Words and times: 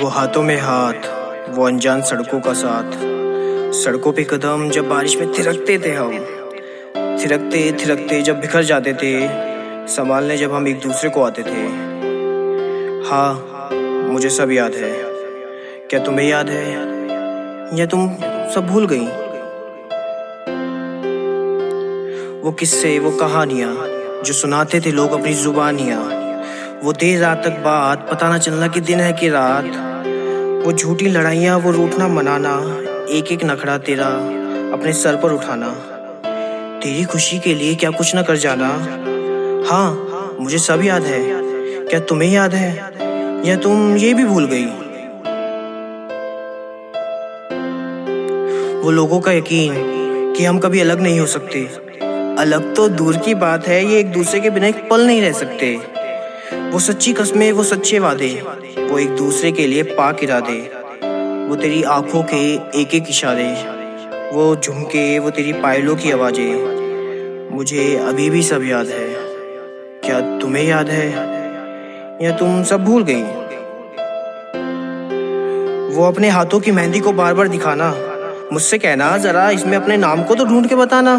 वो 0.00 0.08
हाथों 0.08 0.42
में 0.42 0.60
हाथ, 0.60 0.94
वो 1.48 1.66
अनजान 1.66 2.02
सड़कों 2.02 2.40
का 2.40 2.52
साथ। 2.52 2.92
सड़कों 3.72 4.12
पे 4.12 4.24
कदम 4.24 4.70
जब 4.70 4.88
बारिश 4.88 5.16
में 5.16 5.32
थिरकते 5.32 5.78
थे 5.78 5.90
हम। 5.90 6.12
थिरकते 6.96 7.72
थिरकते 7.72 8.22
जब 8.22 8.40
बिखर 8.40 8.62
जाते 8.62 8.92
थे, 8.92 9.28
संभालने 9.88 10.36
जब 10.36 10.52
हम 10.52 10.68
एक 10.68 10.80
दूसरे 10.80 11.10
को 11.10 11.22
आते 11.22 11.42
थे। 11.42 11.66
हाँ 13.08 13.34
मुझे 14.12 14.30
सब 14.30 14.50
याद 14.50 14.74
है। 14.74 14.92
क्या 15.90 16.00
तुम्हें 16.00 16.28
याद 16.28 16.48
है? 16.48 16.70
या 17.78 17.86
तुम 17.86 18.08
सब 18.54 18.66
भूल 18.66 18.86
गई? 18.86 19.06
वो 22.40 22.52
किस्से, 22.52 22.98
वो 22.98 23.10
कहानियाँ 23.10 23.74
जो 24.22 24.32
सुनाते 24.32 24.80
थे 24.80 24.92
लोग 24.92 25.12
अपनी 25.12 25.34
जुबानियाँ, 25.34 26.02
वो 26.84 26.92
देर 26.92 27.20
रात 27.20 27.44
तक 27.44 27.50
बात, 27.50 28.08
पता 28.10 28.28
ना 28.28 28.38
चलना 28.38 28.68
कि 28.68 28.80
दिन 28.80 29.00
है 29.00 29.12
कि 29.12 29.28
रात, 29.28 29.64
वो 30.66 30.72
झूठी 30.72 31.08
लड़ाइयाँ, 31.08 31.58
वो 31.58 31.70
रूठना 31.70 32.08
मनाना 32.08 32.56
एक 33.10 33.32
एक 33.32 33.44
नखड़ा 33.44 33.78
तेरा 33.78 34.06
अपने 34.72 34.92
सर 34.92 35.16
पर 35.16 35.32
उठाना, 35.32 35.68
तेरी 36.80 37.04
खुशी 37.04 37.38
के 37.38 37.54
लिए 37.54 37.74
क्या 37.74 37.90
कुछ 37.90 38.16
न 38.16 38.22
कर 38.22 38.36
जाना। 38.36 38.68
हाँ 39.70 40.36
मुझे 40.40 40.58
सब 40.58 40.84
याद 40.84 41.02
है। 41.02 41.22
क्या 41.84 42.00
तुम्हें 42.00 42.30
याद 42.30 42.54
है? 42.54 42.93
या 43.44 43.56
तुम 43.56 43.96
ये 43.96 44.14
भी 44.14 44.24
भूल 44.24 44.46
गई? 44.46 44.64
वो 48.82 48.90
लोगों 48.90 49.20
का 49.20 49.32
यकीन 49.32 49.74
कि 50.36 50.44
हम 50.44 50.58
कभी 50.58 50.80
अलग 50.80 51.00
नहीं 51.00 51.20
हो 51.20 51.26
सकते। 51.26 51.64
अलग 52.38 52.74
तो 52.74 52.88
दूर 52.88 53.16
की 53.16 53.34
बात 53.34 53.68
है, 53.68 53.86
ये 53.86 54.00
एक 54.00 54.12
दूसरे 54.12 54.40
के 54.40 54.50
बिना 54.50 54.66
एक 54.66 54.88
पल 54.90 55.06
नहीं 55.06 55.22
रह 55.22 55.32
सकते। 55.32 55.80
वो 56.70 56.78
सच्ची 56.78 57.12
कस्में, 57.12 57.52
वो 57.52 57.62
सच्चे 57.62 57.98
वादे, 57.98 58.42
वो 58.90 58.98
एक 58.98 59.16
दूसरे 59.16 59.52
के 59.52 59.66
लिए 59.66 59.82
पाक 59.82 60.24
इरादे। 60.24 60.70
वो 61.48 61.56
तेरी 61.56 61.82
आँखों 61.82 62.22
के 62.22 62.54
एक 62.80 62.94
एक 62.94 63.04
इशारे, 63.08 63.52
वो 64.36 64.56
झुमके, 64.56 65.18
वो 65.18 65.30
तेरी 65.30 65.52
पायलों 65.52 65.96
की 65.96 66.10
आवाज़ें। 66.10 66.74
मुझे 67.54 67.96
अभी 67.96 68.30
भी 68.30 68.42
सब 68.42 68.64
याद 68.64 68.86
है। 68.86 69.08
क्या 70.04 70.38
तुम्हें 70.38 70.64
याद 70.64 70.88
है? 70.88 71.33
या 72.22 72.30
तुम 72.30 72.62
सब 72.62 72.84
भूल 72.84 73.02
गई 73.02 73.22
वो 75.94 76.04
अपने 76.04 76.28
हाथों 76.28 76.60
की 76.60 76.70
मेहंदी 76.72 77.00
को 77.00 77.12
बार 77.12 77.34
बार 77.34 77.48
दिखाना, 77.48 77.88
मुझसे 78.52 78.78
कहना, 78.78 79.16
जरा 79.16 79.48
इसमें 79.50 79.76
अपने 79.76 79.96
नाम 79.96 80.22
को 80.22 80.34
तो 80.34 80.44
ढूंढ 80.44 80.66
के 80.68 80.74
बताना। 80.74 81.14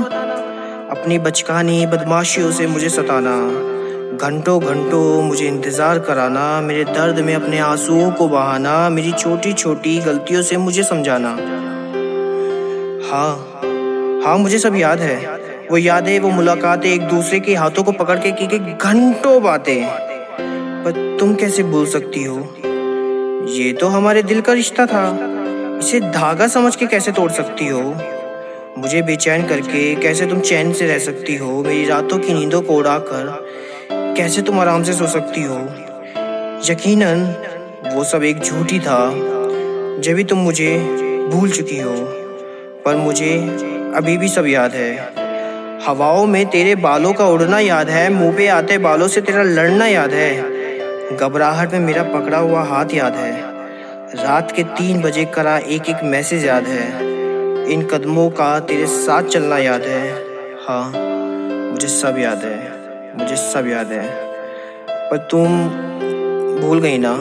अपनी 0.92 1.20
बचकानी, 1.20 1.86
बदमाशियों 1.86 2.52
से 2.52 2.68
मुझे 2.68 2.90
सताना 2.90 3.36
घंटों 4.18 4.60
घंटों 4.62 5.22
मुझे 5.24 5.48
इंतज़ार 5.48 6.00
कराना, 6.00 6.62
मेरे 6.62 6.84
दर्द 6.86 7.20
में 7.20 7.34
अपने 7.36 7.60
आंसुओं 7.60 8.12
को 8.12 8.28
बहाना, 8.28 8.90
मेरी 8.90 9.12
छोटी 9.12 9.54
छोटी 9.54 9.98
गलतियों 10.00 10.42
से 10.42 10.58
मुझे 10.58 10.84
समझाना। 10.84 11.30
हाँ 13.12 13.32
हाँ 14.26 14.38
मुझे 14.38 14.60
सब 14.60 14.76
याद 14.76 15.00
है। 15.00 15.18
वो 15.72 15.78
यादें, 15.78 16.20
वो 16.20 16.30
मुलाकातें, 16.30 16.90
एक 16.90 17.08
दूसरे 17.08 17.40
के 17.40 17.56
हाथों 17.56 17.84
को 17.84 17.92
पकड़ 17.92 18.20
के 18.20 18.32
की 18.32 18.58
घंटों 18.58 19.42
बातें। 19.44 20.15
पर 20.86 21.18
तुम 21.20 21.36
कैसे 21.36 21.64
भूल 21.64 21.86
सकती 21.86 22.24
हो? 22.24 22.56
ये 23.50 23.74
तो 23.74 23.88
हमारे 23.88 24.24
दिल 24.24 24.42
का 24.42 24.54
रिश्ता 24.54 24.86
था। 24.86 25.20
इसे 25.82 26.00
धागा 26.00 26.48
समझ 26.48 26.76
के 26.76 26.86
कैसे 26.86 27.12
तोड़ 27.12 27.32
सकती 27.32 27.68
हो? 27.68 27.96
मुझे 28.78 29.02
बेचैन 29.02 29.44
करके 29.44 29.96
कैसे 29.96 30.26
तुम 30.26 30.40
चैन 30.40 30.74
से 30.74 30.88
रह 30.88 31.00
सकती 31.00 31.36
हो? 31.36 31.64
मेरी 31.64 31.86
रातों 31.86 32.18
की 32.18 32.34
नींदों 32.34 32.62
को 32.62 32.74
उड़ाकर 32.74 33.48
कैसे 33.92 34.42
तुम 34.42 34.60
आराम 34.60 34.84
से 34.84 34.94
सो 34.94 35.08
सकती 35.08 35.42
हो? 35.42 35.58
यकीनन, 36.72 37.36
वो 37.94 38.04
सब 38.04 38.24
एक 38.24 38.40
झूठी 38.40 38.80
था 38.80 39.12
जब 40.00 40.14
भी 40.14 40.24
तुम 40.24 40.38
मुझे 40.38 40.80
भूल 41.34 41.50
चुकी 41.50 41.80
हो। 41.80 41.96
पर 42.86 42.96
मुझे 42.96 43.40
अभी 43.96 44.18
भी 44.18 44.28
सब 44.28 44.48
याद 44.48 44.72
है। 44.74 45.14
हवाओं 45.88 46.26
में 46.26 46.46
तेरे 46.46 46.76
बालों 46.76 47.14
का 47.14 47.28
उड़ना 47.28 47.60
याद 47.60 47.90
है, 47.90 48.10
मुँह 48.10 48.38
पे 48.38 48.48
आते 48.48 48.78
बालों 48.78 49.08
से 49.08 49.22
तेरा 49.22 49.44
लड़ना 49.44 49.88
याद 49.88 50.14
है। 50.14 50.55
घबराहट 51.14 51.72
में 51.72 51.80
मेरा 51.80 52.04
पकड़ा 52.04 52.38
हुआ 52.38 52.64
हाथ 52.64 52.86
याद 52.94 53.14
है। 53.14 53.42
रात 54.24 54.52
के 54.52 54.64
तीन 54.64 55.02
बजे 55.02 55.26
करा 55.26 55.58
एक 55.58 55.90
एक 55.90 56.04
मैसेज 56.04 56.46
याद 56.46 56.66
है। 56.68 56.88
इन 57.72 57.82
कदमों 57.82 58.30
का 58.30 58.60
तेरे 58.60 58.88
साथ 58.88 59.24
चलना 59.24 59.58
याद 59.58 59.82
है। 59.82 60.24
हाँ 60.68 60.92
मुझे 61.72 61.88
सब 61.88 62.18
याद 62.18 62.38
है। 62.38 62.72
मुझे 63.18 63.36
सब 63.36 63.68
याद 63.68 63.92
है। 63.92 64.36
पर 65.10 65.18
तुम 65.18 65.70
भूल 66.62 66.80
गई 66.80 66.98
ना। 66.98 67.14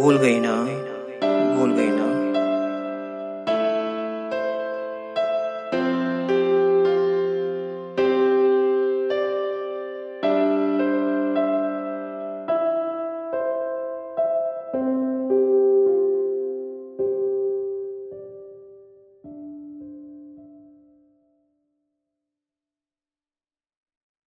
भूल 0.00 0.18
गई 0.18 0.38
ना। 0.38 0.56
भूल 1.56 1.72
गई 1.72 1.88
ना। 1.90 2.21